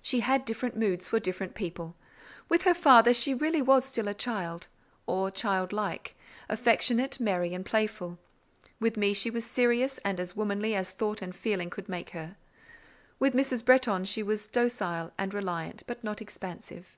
[0.00, 1.96] She had different moods for different people.
[2.48, 4.68] With her father she really was still a child,
[5.06, 6.16] or child like,
[6.48, 8.18] affectionate, merry, and playful.
[8.80, 12.38] With me she was serious, and as womanly as thought and feeling could make her.
[13.18, 13.62] With Mrs.
[13.62, 16.96] Bretton she was docile and reliant, but not expansive.